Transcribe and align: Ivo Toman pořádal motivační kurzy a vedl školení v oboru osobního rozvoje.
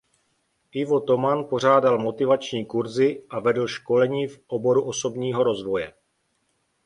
Ivo 0.71 0.99
Toman 0.99 1.43
pořádal 1.49 1.99
motivační 1.99 2.65
kurzy 2.65 3.23
a 3.29 3.39
vedl 3.39 3.67
školení 3.67 4.27
v 4.27 4.39
oboru 4.47 4.85
osobního 4.85 5.43
rozvoje. 5.43 5.93